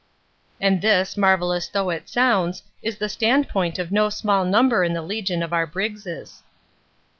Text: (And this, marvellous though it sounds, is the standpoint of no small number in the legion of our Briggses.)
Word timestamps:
(And 0.59 0.81
this, 0.81 1.15
marvellous 1.15 1.67
though 1.67 1.91
it 1.91 2.09
sounds, 2.09 2.63
is 2.81 2.97
the 2.97 3.07
standpoint 3.07 3.77
of 3.77 3.91
no 3.91 4.09
small 4.09 4.45
number 4.45 4.83
in 4.83 4.93
the 4.93 5.01
legion 5.03 5.43
of 5.43 5.53
our 5.53 5.67
Briggses.) 5.67 6.41